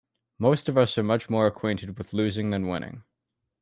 Most 0.39 0.67
of 0.67 0.79
us 0.79 0.97
are 0.97 1.03
much 1.03 1.29
more 1.29 1.45
acquainted 1.45 1.99
with 1.99 2.11
losing 2.11 2.49
than 2.49 2.67
winning. 2.67 3.03